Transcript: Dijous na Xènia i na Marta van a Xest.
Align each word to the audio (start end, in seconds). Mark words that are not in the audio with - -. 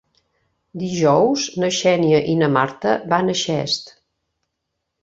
Dijous 0.83 1.43
na 1.65 1.69
Xènia 1.81 2.23
i 2.35 2.35
na 2.41 2.51
Marta 2.57 2.99
van 3.15 3.33
a 3.37 3.39
Xest. 3.45 3.97